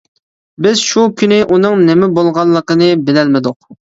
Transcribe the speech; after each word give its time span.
بىز 0.65 0.79
شۇ 0.85 1.03
كۈنى 1.19 1.37
ئۇنىڭ 1.43 1.85
نېمە 1.89 2.09
بولغانلىقىنى 2.15 2.89
بىلەلمىدۇق. 3.11 3.59